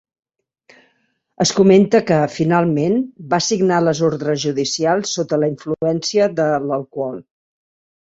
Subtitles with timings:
[1.45, 2.97] Es comenta que, finalment,
[3.35, 7.27] va signar les ordres judicials sota la influència de l'alcohol.